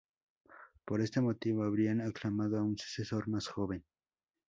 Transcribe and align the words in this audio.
Por 0.83 0.99
este 0.99 1.21
motivo, 1.21 1.63
habrían 1.63 2.01
aclamado 2.01 2.57
a 2.57 2.63
un 2.63 2.75
sucesor 2.75 3.27
más 3.27 3.45
joven. 3.45 3.85